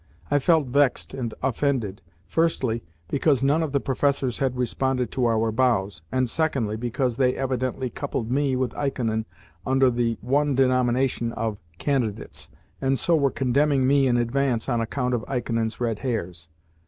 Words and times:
I 0.31 0.39
felt 0.39 0.65
vexed 0.65 1.13
and 1.13 1.31
offended 1.43 2.01
firstly, 2.25 2.83
because 3.07 3.43
none 3.43 3.61
of 3.61 3.71
the 3.71 3.79
professors 3.79 4.39
had 4.39 4.57
responded 4.57 5.11
to 5.11 5.25
our 5.27 5.51
bows, 5.51 6.01
and, 6.11 6.27
secondly, 6.27 6.75
because 6.75 7.17
they 7.17 7.35
evidently 7.35 7.91
coupled 7.91 8.31
me 8.31 8.55
with 8.55 8.73
Ikonin 8.73 9.25
under 9.63 9.91
the 9.91 10.17
one 10.21 10.55
denomination 10.55 11.31
of 11.33 11.59
"candidates," 11.77 12.49
and 12.81 12.97
so 12.97 13.15
were 13.15 13.29
condemning 13.29 13.85
me 13.85 14.07
in 14.07 14.17
advance 14.17 14.67
on 14.67 14.81
account 14.81 15.13
of 15.13 15.23
Ikonin's 15.29 15.79
red 15.79 15.99
hairs. 15.99 16.49